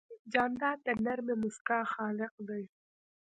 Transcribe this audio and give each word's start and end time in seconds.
جانداد 0.33 0.77
د 0.85 0.87
نرمې 1.05 1.35
موسکا 1.41 1.79
خالق 1.93 2.33
دی. 2.47 2.63